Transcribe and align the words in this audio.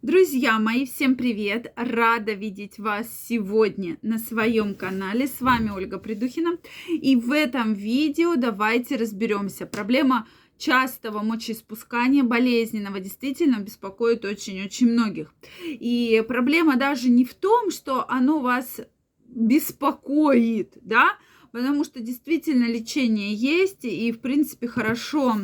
Друзья 0.00 0.60
мои, 0.60 0.86
всем 0.86 1.16
привет! 1.16 1.72
Рада 1.74 2.32
видеть 2.32 2.78
вас 2.78 3.08
сегодня 3.28 3.98
на 4.00 4.20
своем 4.20 4.76
канале. 4.76 5.26
С 5.26 5.40
вами 5.40 5.70
Ольга 5.70 5.98
Придухина. 5.98 6.56
И 6.88 7.16
в 7.16 7.32
этом 7.32 7.74
видео 7.74 8.36
давайте 8.36 8.94
разберемся. 8.94 9.66
Проблема 9.66 10.28
частого 10.56 11.22
мочеиспускания 11.24 12.22
болезненного 12.22 13.00
действительно 13.00 13.58
беспокоит 13.58 14.24
очень-очень 14.24 14.92
многих. 14.92 15.34
И 15.66 16.24
проблема 16.28 16.76
даже 16.76 17.08
не 17.08 17.24
в 17.24 17.34
том, 17.34 17.72
что 17.72 18.08
оно 18.08 18.38
вас 18.38 18.80
беспокоит, 19.26 20.74
да, 20.80 21.18
потому 21.50 21.82
что 21.82 21.98
действительно 21.98 22.66
лечение 22.66 23.34
есть 23.34 23.84
и, 23.84 24.12
в 24.12 24.20
принципе, 24.20 24.68
хорошо 24.68 25.38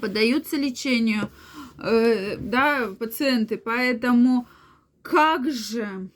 поддаются 0.00 0.56
лечению 0.56 1.30
Э, 1.80 2.36
да, 2.36 2.94
пациенты. 2.98 3.56
Поэтому 3.56 4.46
как 5.02 5.50
же, 5.50 6.10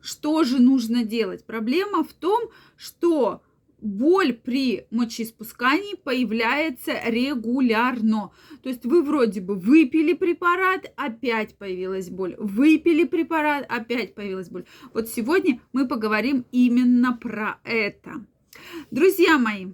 что 0.00 0.44
же 0.44 0.60
нужно 0.60 1.04
делать? 1.04 1.44
Проблема 1.44 2.04
в 2.04 2.12
том, 2.12 2.50
что 2.76 3.42
боль 3.80 4.32
при 4.32 4.86
мочеиспускании 4.90 5.96
появляется 5.96 6.92
регулярно. 7.04 8.30
То 8.62 8.68
есть 8.68 8.84
вы 8.84 9.02
вроде 9.02 9.40
бы 9.40 9.56
выпили 9.56 10.12
препарат, 10.12 10.92
опять 10.96 11.56
появилась 11.56 12.08
боль. 12.08 12.36
Выпили 12.38 13.04
препарат, 13.04 13.66
опять 13.68 14.14
появилась 14.14 14.50
боль. 14.50 14.64
Вот 14.94 15.08
сегодня 15.08 15.60
мы 15.72 15.88
поговорим 15.88 16.44
именно 16.52 17.16
про 17.16 17.58
это. 17.64 18.24
Друзья 18.90 19.38
мои, 19.38 19.72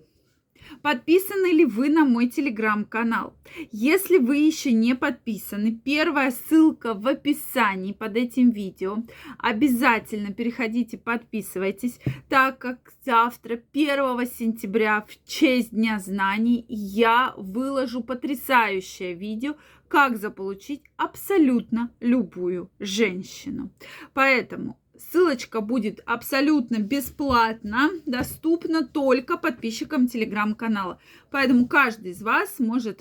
Подписаны 0.82 1.52
ли 1.52 1.64
вы 1.64 1.88
на 1.88 2.04
мой 2.04 2.28
телеграм-канал? 2.28 3.34
Если 3.72 4.18
вы 4.18 4.36
еще 4.38 4.72
не 4.72 4.94
подписаны, 4.94 5.72
первая 5.72 6.30
ссылка 6.30 6.94
в 6.94 7.06
описании 7.06 7.92
под 7.92 8.16
этим 8.16 8.50
видео. 8.50 8.98
Обязательно 9.38 10.32
переходите, 10.32 10.98
подписывайтесь, 10.98 11.98
так 12.28 12.58
как 12.58 12.92
завтра, 13.04 13.60
1 13.72 14.26
сентября, 14.26 15.04
в 15.06 15.28
честь 15.28 15.70
Дня 15.70 15.98
знаний, 15.98 16.64
я 16.68 17.34
выложу 17.36 18.02
потрясающее 18.02 19.14
видео, 19.14 19.56
как 19.88 20.18
заполучить 20.18 20.82
абсолютно 20.96 21.90
любую 22.00 22.70
женщину. 22.78 23.70
Поэтому 24.12 24.78
Ссылочка 24.98 25.60
будет 25.60 26.00
абсолютно 26.06 26.78
бесплатно, 26.78 27.90
доступна 28.04 28.84
только 28.84 29.36
подписчикам 29.36 30.08
телеграм-канала. 30.08 31.00
Поэтому 31.30 31.68
каждый 31.68 32.10
из 32.12 32.22
вас 32.22 32.58
может 32.58 33.00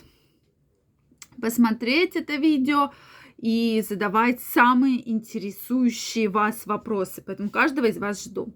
посмотреть 1.41 2.15
это 2.15 2.35
видео 2.35 2.91
и 3.37 3.83
задавать 3.87 4.41
самые 4.41 5.09
интересующие 5.09 6.29
вас 6.29 6.65
вопросы. 6.65 7.23
Поэтому 7.25 7.49
каждого 7.49 7.85
из 7.85 7.97
вас 7.97 8.23
жду. 8.23 8.53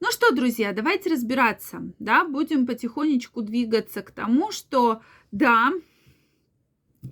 Ну 0.00 0.10
что, 0.10 0.30
друзья, 0.34 0.72
давайте 0.72 1.10
разбираться, 1.10 1.82
да, 1.98 2.24
будем 2.24 2.66
потихонечку 2.66 3.42
двигаться 3.42 4.00
к 4.00 4.10
тому, 4.12 4.50
что 4.50 5.02
да, 5.30 5.72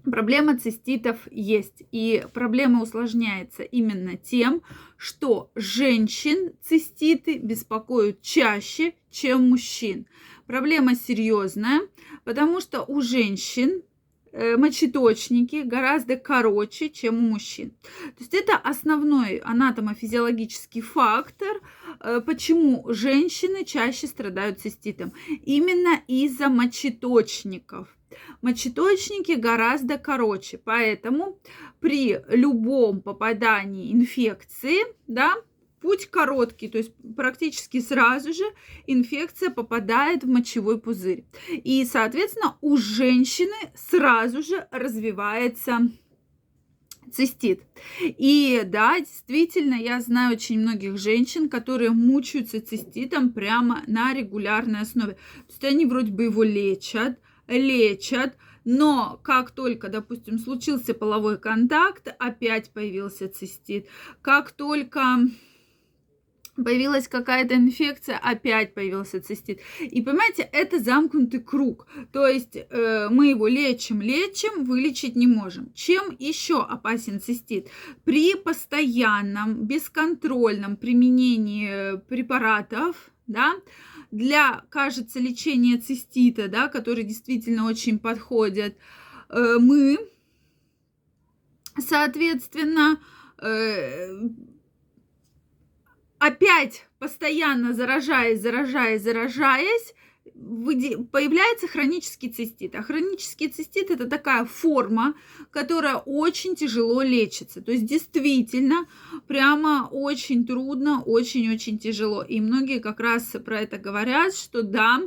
Проблема 0.04 0.58
циститов 0.58 1.16
есть, 1.30 1.82
и 1.92 2.26
проблема 2.34 2.82
усложняется 2.82 3.62
именно 3.62 4.18
тем, 4.18 4.62
что 4.98 5.50
женщин 5.54 6.52
циститы 6.62 7.38
беспокоят 7.38 8.20
чаще, 8.20 8.94
чем 9.10 9.48
мужчин. 9.48 10.06
Проблема 10.46 10.94
серьезная, 10.94 11.80
потому 12.24 12.60
что 12.60 12.84
у 12.86 13.00
женщин 13.00 13.82
э, 14.32 14.58
мочеточники 14.58 15.62
гораздо 15.62 16.16
короче, 16.16 16.90
чем 16.90 17.16
у 17.16 17.30
мужчин. 17.30 17.70
То 18.16 18.20
есть 18.20 18.34
это 18.34 18.56
основной 18.56 19.38
анатомофизиологический 19.38 20.82
фактор, 20.82 21.62
э, 22.00 22.20
почему 22.20 22.84
женщины 22.88 23.64
чаще 23.64 24.06
страдают 24.06 24.60
циститом. 24.60 25.14
Именно 25.46 26.02
из-за 26.06 26.50
мочеточников 26.50 27.97
мочеточники 28.42 29.32
гораздо 29.32 29.98
короче, 29.98 30.58
поэтому 30.58 31.38
при 31.80 32.20
любом 32.28 33.00
попадании 33.00 33.92
инфекции, 33.92 34.78
да, 35.06 35.34
путь 35.80 36.06
короткий, 36.06 36.68
то 36.68 36.78
есть 36.78 36.92
практически 37.16 37.80
сразу 37.80 38.32
же 38.32 38.44
инфекция 38.86 39.50
попадает 39.50 40.24
в 40.24 40.28
мочевой 40.28 40.80
пузырь. 40.80 41.24
И, 41.48 41.84
соответственно, 41.84 42.56
у 42.60 42.76
женщины 42.76 43.56
сразу 43.74 44.42
же 44.42 44.66
развивается 44.70 45.88
цистит. 47.12 47.62
И 48.00 48.62
да, 48.66 49.00
действительно, 49.00 49.74
я 49.74 50.00
знаю 50.00 50.34
очень 50.34 50.60
многих 50.60 50.98
женщин, 50.98 51.48
которые 51.48 51.90
мучаются 51.90 52.60
циститом 52.60 53.32
прямо 53.32 53.82
на 53.86 54.12
регулярной 54.12 54.80
основе. 54.80 55.14
То 55.14 55.48
есть 55.48 55.64
они 55.64 55.86
вроде 55.86 56.12
бы 56.12 56.24
его 56.24 56.42
лечат, 56.42 57.18
лечат, 57.48 58.36
но 58.64 59.18
как 59.22 59.50
только, 59.50 59.88
допустим, 59.88 60.38
случился 60.38 60.94
половой 60.94 61.38
контакт, 61.38 62.14
опять 62.18 62.70
появился 62.70 63.28
цистит. 63.28 63.86
Как 64.22 64.52
только 64.52 65.20
появилась 66.62 67.08
какая-то 67.08 67.54
инфекция, 67.54 68.18
опять 68.18 68.74
появился 68.74 69.20
цистит. 69.20 69.60
И 69.80 70.02
понимаете, 70.02 70.48
это 70.52 70.80
замкнутый 70.80 71.40
круг. 71.40 71.86
То 72.12 72.26
есть 72.26 72.56
э, 72.56 73.08
мы 73.10 73.28
его 73.28 73.46
лечим, 73.48 74.00
лечим, 74.00 74.64
вылечить 74.64 75.16
не 75.16 75.26
можем. 75.26 75.72
Чем 75.74 76.14
еще 76.18 76.62
опасен 76.62 77.20
цистит? 77.20 77.68
При 78.04 78.34
постоянном, 78.34 79.66
бесконтрольном 79.66 80.76
применении 80.76 81.98
препаратов, 82.08 83.10
да, 83.26 83.54
для, 84.10 84.62
кажется, 84.70 85.18
лечения 85.18 85.76
цистита, 85.76 86.48
да, 86.48 86.68
которые 86.68 87.04
действительно 87.04 87.66
очень 87.66 87.98
подходят, 87.98 88.74
э, 89.28 89.56
мы, 89.60 89.98
соответственно, 91.78 93.00
э, 93.40 94.28
опять 96.18 96.86
постоянно 96.98 97.72
заражаясь, 97.72 98.40
заражаясь, 98.40 99.02
заражаясь, 99.02 99.94
появляется 101.10 101.66
хронический 101.66 102.28
цистит. 102.28 102.74
А 102.74 102.82
хронический 102.82 103.48
цистит 103.48 103.90
это 103.90 104.06
такая 104.06 104.44
форма, 104.44 105.14
которая 105.50 105.96
очень 105.96 106.54
тяжело 106.54 107.02
лечится. 107.02 107.60
То 107.60 107.72
есть 107.72 107.86
действительно 107.86 108.86
прямо 109.26 109.88
очень 109.90 110.46
трудно, 110.46 111.02
очень-очень 111.02 111.78
тяжело. 111.78 112.22
И 112.22 112.40
многие 112.40 112.80
как 112.80 113.00
раз 113.00 113.34
про 113.44 113.60
это 113.60 113.78
говорят, 113.78 114.34
что 114.34 114.62
да, 114.62 115.00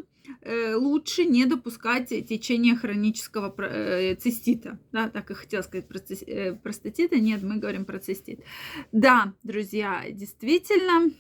лучше 0.76 1.26
не 1.26 1.46
допускать 1.46 2.10
течения 2.10 2.76
хронического 2.76 3.54
э, 3.58 4.16
цистита. 4.16 4.80
Да, 4.92 5.10
так 5.10 5.32
и 5.32 5.34
хотела 5.34 5.62
сказать 5.62 5.86
э, 6.28 6.54
простатита. 6.54 7.20
Нет, 7.20 7.44
мы 7.44 7.58
говорим 7.58 7.86
про 7.86 8.00
цистит. 8.00 8.44
Да, 8.92 9.34
друзья, 9.44 10.04
действительно, 10.12 11.12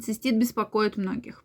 цистит 0.00 0.38
беспокоит 0.38 0.96
многих. 0.96 1.44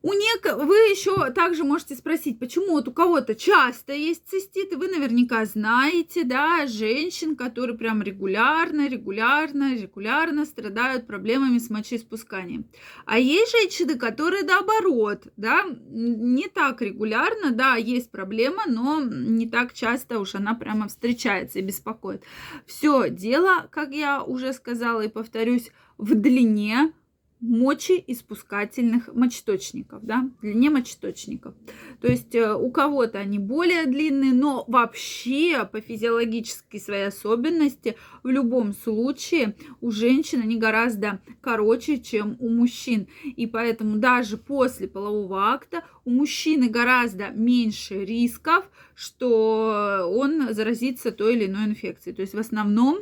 У 0.00 0.12
нек... 0.12 0.56
Вы 0.56 0.76
еще 0.90 1.30
также 1.32 1.64
можете 1.64 1.96
спросить, 1.96 2.38
почему 2.38 2.72
вот 2.72 2.86
у 2.86 2.92
кого-то 2.92 3.34
часто 3.34 3.92
есть 3.92 4.28
цистит, 4.28 4.72
и 4.72 4.76
вы 4.76 4.86
наверняка 4.86 5.44
знаете, 5.44 6.22
да, 6.22 6.68
женщин, 6.68 7.34
которые 7.34 7.76
прям 7.76 8.00
регулярно, 8.02 8.88
регулярно, 8.88 9.74
регулярно 9.74 10.44
страдают 10.44 11.08
проблемами 11.08 11.58
с 11.58 11.68
мочеиспусканием. 11.68 12.66
А 13.06 13.18
есть 13.18 13.50
женщины, 13.50 13.98
которые 13.98 14.44
наоборот, 14.44 15.24
да, 15.36 15.64
не 15.88 16.46
так 16.46 16.80
регулярно, 16.80 17.50
да, 17.50 17.74
есть 17.74 18.12
проблема, 18.12 18.62
но 18.68 19.02
не 19.02 19.48
так 19.48 19.74
часто 19.74 20.20
уж 20.20 20.36
она 20.36 20.54
прямо 20.54 20.86
встречается 20.86 21.58
и 21.58 21.62
беспокоит. 21.62 22.22
Все 22.66 23.10
дело, 23.10 23.68
как 23.72 23.92
я 23.92 24.22
уже 24.22 24.52
сказала 24.52 25.00
и 25.00 25.08
повторюсь, 25.08 25.72
в 25.96 26.14
длине 26.14 26.92
мочеиспускательных 27.40 29.14
мочеточников, 29.14 30.04
да, 30.04 30.28
длине 30.42 30.70
мочеточников. 30.70 31.54
То 32.00 32.08
есть 32.08 32.34
э, 32.34 32.54
у 32.54 32.70
кого-то 32.70 33.18
они 33.18 33.38
более 33.38 33.86
длинные, 33.86 34.32
но 34.32 34.64
вообще 34.66 35.64
по 35.70 35.80
физиологической 35.80 36.80
своей 36.80 37.06
особенности 37.06 37.96
в 38.22 38.28
любом 38.28 38.72
случае 38.72 39.54
у 39.80 39.90
женщин 39.90 40.40
они 40.40 40.56
гораздо 40.56 41.20
короче, 41.40 41.98
чем 41.98 42.36
у 42.40 42.48
мужчин. 42.48 43.06
И 43.24 43.46
поэтому 43.46 43.98
даже 43.98 44.36
после 44.36 44.88
полового 44.88 45.52
акта 45.52 45.84
у 46.04 46.10
мужчины 46.10 46.68
гораздо 46.68 47.28
меньше 47.30 48.04
рисков, 48.04 48.64
что 48.94 50.10
он 50.12 50.52
заразится 50.54 51.12
той 51.12 51.36
или 51.36 51.46
иной 51.46 51.66
инфекцией. 51.66 52.16
То 52.16 52.22
есть 52.22 52.34
в 52.34 52.38
основном 52.38 52.98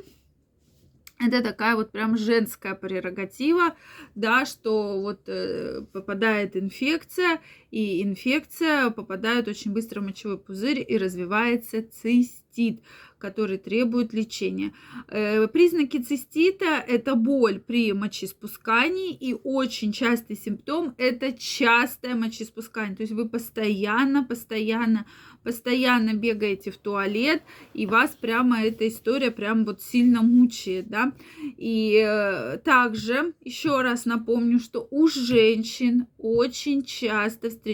это 1.18 1.42
такая 1.42 1.76
вот 1.76 1.92
прям 1.92 2.16
женская 2.16 2.74
прерогатива, 2.74 3.74
да, 4.14 4.44
что 4.44 5.00
вот 5.00 5.20
э, 5.28 5.82
попадает 5.92 6.56
инфекция, 6.56 7.40
и 7.76 8.02
инфекция 8.02 8.88
попадает 8.88 9.48
очень 9.48 9.70
быстро 9.70 10.00
в 10.00 10.04
мочевой 10.04 10.38
пузырь 10.38 10.82
и 10.88 10.96
развивается 10.96 11.82
цистит 11.82 12.80
который 13.18 13.56
требует 13.56 14.12
лечения. 14.12 14.72
Э, 15.08 15.46
признаки 15.48 15.98
цистита– 15.98 16.84
это 16.88 17.14
боль 17.14 17.60
при 17.60 17.92
мочеиспускании, 17.92 19.14
и 19.14 19.34
очень 19.42 19.92
частый 19.92 20.36
симптом– 20.36 20.94
это 20.98 21.32
частое 21.32 22.14
мочеиспускание. 22.14 22.94
То 22.94 23.02
есть 23.02 23.14
вы 23.14 23.28
постоянно, 23.28 24.22
постоянно, 24.22 25.06
постоянно 25.42 26.12
бегаете 26.12 26.70
в 26.70 26.76
туалет, 26.76 27.42
и 27.72 27.86
вас 27.86 28.16
прямо 28.20 28.62
эта 28.62 28.86
история 28.86 29.30
прям 29.30 29.64
вот 29.64 29.80
сильно 29.80 30.22
мучает, 30.22 30.88
да. 30.88 31.12
И 31.56 32.04
э, 32.06 32.58
также 32.58 33.34
еще 33.42 33.80
раз 33.80 34.04
напомню, 34.04 34.58
что 34.58 34.86
у 34.90 35.08
женщин 35.08 36.06
очень 36.18 36.84
часто 36.84 37.48
встречается 37.48 37.65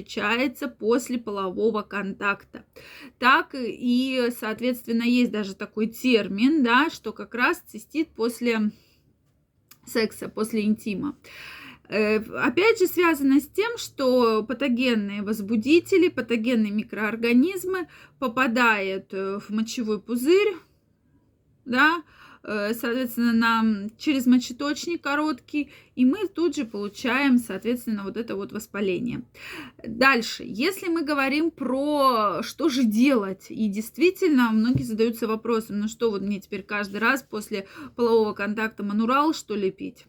после 0.68 1.18
полового 1.18 1.82
контакта. 1.82 2.64
Так 3.18 3.54
и, 3.54 4.28
соответственно, 4.38 5.02
есть 5.02 5.30
даже 5.30 5.54
такой 5.54 5.86
термин, 5.86 6.62
да, 6.62 6.90
что 6.90 7.12
как 7.12 7.34
раз 7.34 7.62
цистит 7.66 8.08
после 8.10 8.70
секса, 9.86 10.28
после 10.28 10.62
интима. 10.62 11.16
Э, 11.88 12.16
опять 12.16 12.78
же, 12.78 12.86
связано 12.86 13.40
с 13.40 13.46
тем, 13.48 13.76
что 13.76 14.42
патогенные 14.42 15.22
возбудители, 15.22 16.08
патогенные 16.08 16.72
микроорганизмы 16.72 17.88
попадают 18.18 19.12
э, 19.12 19.38
в 19.40 19.50
мочевой 19.50 20.00
пузырь, 20.00 20.56
да, 21.64 22.02
соответственно, 22.44 23.32
нам 23.32 23.90
через 23.98 24.26
мочеточник 24.26 25.02
короткий, 25.02 25.70
и 25.94 26.04
мы 26.04 26.26
тут 26.26 26.56
же 26.56 26.64
получаем, 26.64 27.38
соответственно, 27.38 28.02
вот 28.02 28.16
это 28.16 28.34
вот 28.34 28.52
воспаление. 28.52 29.22
Дальше, 29.86 30.42
если 30.46 30.88
мы 30.88 31.02
говорим 31.02 31.50
про 31.50 32.42
что 32.42 32.68
же 32.68 32.84
делать, 32.84 33.46
и 33.48 33.68
действительно, 33.68 34.50
многие 34.50 34.82
задаются 34.82 35.28
вопросом, 35.28 35.80
ну 35.80 35.88
что 35.88 36.10
вот 36.10 36.22
мне 36.22 36.40
теперь 36.40 36.62
каждый 36.62 36.98
раз 36.98 37.22
после 37.22 37.66
полового 37.94 38.32
контакта 38.32 38.82
манурал, 38.82 39.34
что 39.34 39.54
ли, 39.54 39.70
пить? 39.70 40.06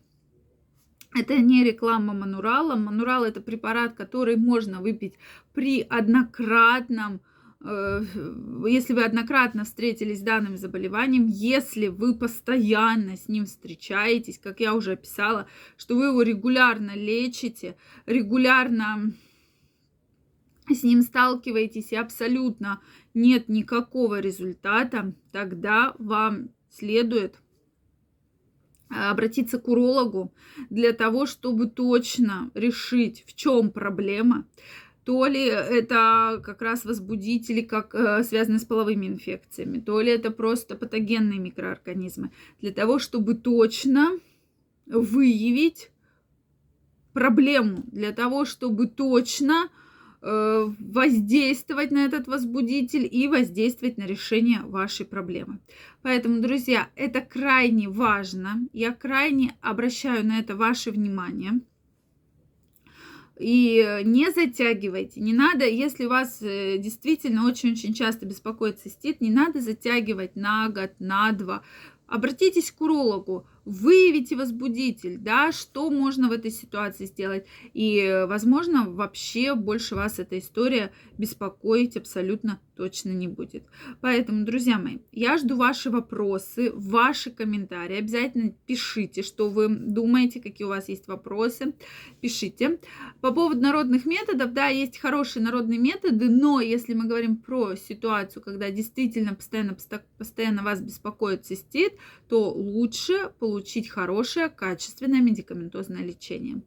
Это 1.16 1.38
не 1.38 1.64
реклама 1.64 2.14
манурала. 2.14 2.76
Манурал 2.76 3.24
это 3.24 3.40
препарат, 3.40 3.94
который 3.94 4.36
можно 4.36 4.82
выпить 4.82 5.14
при 5.54 5.82
однократном 5.82 7.14
Э, 7.16 7.33
если 7.64 8.94
вы 8.94 9.06
однократно 9.06 9.64
встретились 9.64 10.20
с 10.20 10.24
данным 10.24 10.58
заболеванием, 10.58 11.28
если 11.28 11.88
вы 11.88 12.14
постоянно 12.14 13.16
с 13.16 13.30
ним 13.30 13.46
встречаетесь, 13.46 14.38
как 14.38 14.60
я 14.60 14.74
уже 14.74 14.94
описала, 14.94 15.48
что 15.78 15.96
вы 15.96 16.08
его 16.08 16.22
регулярно 16.24 16.94
лечите, 16.94 17.78
регулярно 18.06 19.14
с 20.70 20.84
ним 20.84 21.04
сталкиваетесь 21.04 21.94
и 21.94 21.96
абсолютно 21.96 22.82
нет 23.14 23.48
никакого 23.48 24.20
результата, 24.20 25.14
тогда 25.32 25.94
вам 26.00 26.50
следует 26.70 27.38
обратиться 28.90 29.58
к 29.58 29.68
урологу 29.70 30.34
для 30.70 30.94
того, 30.94 31.26
чтобы 31.26 31.68
точно 31.68 32.52
решить, 32.54 33.24
в 33.26 33.34
чем 33.36 33.72
проблема, 33.72 34.46
то 35.06 35.26
ли 35.26 35.46
это 35.46 36.42
как 36.44 36.62
раз 36.62 36.86
возбудители, 36.86 37.62
как 37.62 37.94
э, 37.94 38.24
связаны 38.24 38.60
с 38.60 38.66
половыми 38.66 39.08
инфекциями, 39.08 39.80
то 39.80 40.00
ли 40.02 40.12
это 40.12 40.32
просто 40.32 40.76
патогенные 40.76 41.40
микроорганизмы, 41.40 42.32
для 42.62 42.72
того, 42.72 43.00
чтобы 43.00 43.34
точно 43.36 44.20
выявить 44.86 45.92
проблему, 47.14 47.84
для 47.92 48.12
того, 48.12 48.46
чтобы 48.46 48.88
точно 48.88 49.70
э, 50.22 50.68
воздействовать 50.80 51.92
на 51.92 52.06
этот 52.06 52.28
возбудитель 52.28 53.08
и 53.10 53.28
воздействовать 53.28 53.98
на 53.98 54.04
решение 54.04 54.62
вашей 54.62 55.06
проблемы. 55.06 55.60
Поэтому, 56.02 56.42
друзья, 56.42 56.90
это 56.96 57.22
крайне 57.22 57.90
важно. 57.90 58.68
Я 58.74 58.94
крайне 58.94 59.56
обращаю 59.62 60.26
на 60.26 60.40
это 60.40 60.56
ваше 60.56 60.92
внимание. 60.92 61.62
И 63.44 64.04
не 64.06 64.32
затягивайте. 64.32 65.20
Не 65.20 65.34
надо, 65.34 65.68
если 65.68 66.06
вас 66.06 66.42
э, 66.42 66.78
действительно 66.78 67.46
очень-очень 67.46 67.94
часто 67.94 68.26
беспокоит 68.26 68.80
цистит, 68.80 69.20
не 69.20 69.30
надо 69.30 69.60
затягивать 69.60 70.38
на 70.38 70.70
год, 70.70 70.92
на 71.00 71.34
два. 71.34 71.62
Обратитесь 72.08 72.72
к 72.72 72.80
урологу 72.80 73.46
выявите 73.66 74.36
возбудитель, 74.36 75.18
да, 75.18 75.52
что 75.52 75.90
можно 75.90 76.30
в 76.30 76.32
этой 76.32 76.52
ситуации 76.52 77.06
сделать. 77.06 77.46
И, 77.74 78.26
возможно, 78.28 78.90
вообще 78.90 79.56
больше 79.56 79.96
вас 79.96 80.20
эта 80.20 80.38
история 80.40 80.92
беспокоить 81.18 81.98
абсолютно 81.98 82.60
точно 82.76 83.12
не 83.12 83.28
будет. 83.28 83.64
Поэтому, 84.02 84.46
друзья 84.46 84.78
мои, 84.78 84.98
я 85.12 85.38
жду 85.38 85.56
ваши 85.56 85.90
вопросы, 85.90 86.72
ваши 86.74 87.32
комментарии. 87.32 87.98
Обязательно 87.98 88.54
пишите, 88.66 89.22
что 89.22 89.50
вы 89.50 89.68
думаете, 89.70 90.42
какие 90.42 90.66
у 90.66 90.70
вас 90.70 90.90
есть 90.90 91.08
вопросы. 91.08 91.74
Пишите. 92.22 92.80
По 93.22 93.32
поводу 93.32 93.62
народных 93.62 94.06
методов, 94.06 94.54
да, 94.54 94.68
есть 94.68 94.98
хорошие 94.98 95.44
народные 95.44 95.80
методы, 95.80 96.30
но 96.30 96.62
если 96.62 96.94
мы 96.94 97.06
говорим 97.06 97.38
про 97.38 97.76
ситуацию, 97.76 98.42
когда 98.42 98.70
действительно 98.72 99.36
постоянно, 99.36 99.78
постоянно 100.18 100.64
вас 100.64 100.82
беспокоит 100.82 101.46
цистит, 101.46 101.94
то 102.28 102.52
лучше 102.52 103.32
получить 103.40 103.90
хорошее, 103.90 104.50
качественное 104.50 105.22
медикаментозное 105.22 106.04
лечение. 106.04 106.62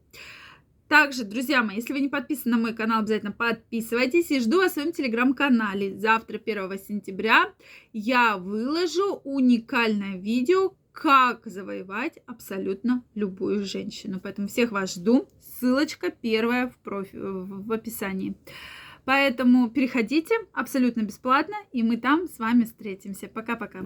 Также, 0.88 1.24
друзья 1.24 1.64
мои, 1.64 1.76
если 1.76 1.92
вы 1.92 2.00
не 2.00 2.08
подписаны 2.08 2.56
на 2.56 2.62
мой 2.62 2.72
канал, 2.72 3.00
обязательно 3.00 3.32
подписывайтесь 3.32 4.30
и 4.30 4.38
жду 4.38 4.58
вас 4.58 4.72
в 4.72 4.74
своем 4.74 4.92
телеграм-канале. 4.92 5.98
Завтра, 5.98 6.38
1 6.38 6.78
сентября, 6.78 7.52
я 7.92 8.36
выложу 8.36 9.20
уникальное 9.24 10.16
видео, 10.16 10.74
как 10.92 11.44
завоевать 11.44 12.20
абсолютно 12.26 13.04
любую 13.14 13.64
женщину. 13.64 14.20
Поэтому 14.22 14.46
всех 14.46 14.70
вас 14.70 14.94
жду. 14.94 15.28
Ссылочка 15.40 16.10
первая 16.10 16.68
в, 16.68 16.78
профи... 16.78 17.16
в 17.16 17.72
описании. 17.72 18.36
Поэтому 19.04 19.68
переходите 19.70 20.34
абсолютно 20.52 21.02
бесплатно, 21.02 21.56
и 21.72 21.82
мы 21.82 21.96
там 21.96 22.28
с 22.28 22.38
вами 22.38 22.64
встретимся. 22.64 23.28
Пока-пока. 23.28 23.84